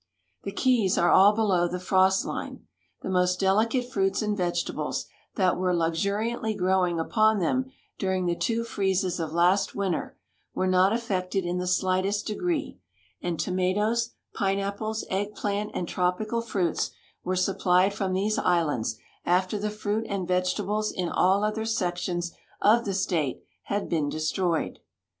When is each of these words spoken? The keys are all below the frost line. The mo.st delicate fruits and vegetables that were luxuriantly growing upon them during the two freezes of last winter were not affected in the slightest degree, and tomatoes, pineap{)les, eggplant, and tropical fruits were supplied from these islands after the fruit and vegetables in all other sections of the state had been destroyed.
The 0.41 0.51
keys 0.51 0.97
are 0.97 1.11
all 1.11 1.31
below 1.31 1.67
the 1.67 1.79
frost 1.79 2.25
line. 2.25 2.65
The 3.03 3.09
mo.st 3.09 3.39
delicate 3.39 3.87
fruits 3.91 4.23
and 4.23 4.35
vegetables 4.35 5.05
that 5.35 5.57
were 5.59 5.75
luxuriantly 5.75 6.55
growing 6.55 6.99
upon 6.99 7.37
them 7.37 7.71
during 7.99 8.25
the 8.25 8.35
two 8.35 8.63
freezes 8.63 9.19
of 9.19 9.31
last 9.31 9.75
winter 9.75 10.17
were 10.55 10.65
not 10.65 10.91
affected 10.91 11.45
in 11.45 11.59
the 11.59 11.67
slightest 11.67 12.25
degree, 12.25 12.79
and 13.21 13.39
tomatoes, 13.39 14.15
pineap{)les, 14.33 15.03
eggplant, 15.11 15.69
and 15.75 15.87
tropical 15.87 16.41
fruits 16.41 16.89
were 17.23 17.35
supplied 17.35 17.93
from 17.93 18.13
these 18.13 18.39
islands 18.39 18.97
after 19.23 19.59
the 19.59 19.69
fruit 19.69 20.07
and 20.09 20.27
vegetables 20.27 20.91
in 20.91 21.09
all 21.09 21.43
other 21.43 21.63
sections 21.63 22.31
of 22.59 22.85
the 22.85 22.95
state 22.95 23.43
had 23.65 23.87
been 23.87 24.09
destroyed. 24.09 24.79